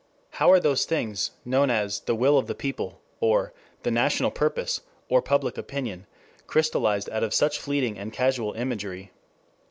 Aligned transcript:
How 0.31 0.49
are 0.51 0.59
those 0.59 0.85
things 0.85 1.29
known 1.45 1.69
as 1.69 1.99
the 1.99 2.15
Will 2.15 2.39
of 2.39 2.47
the 2.47 2.55
People, 2.55 2.99
or 3.19 3.53
the 3.83 3.91
National 3.91 4.31
Purpose, 4.31 4.81
or 5.09 5.21
Public 5.21 5.59
Opinion 5.59 6.07
crystallized 6.47 7.07
out 7.11 7.21
of 7.23 7.35
such 7.35 7.59
fleeting 7.59 7.99
and 7.99 8.11
casual 8.11 8.53
imagery? 8.53 9.11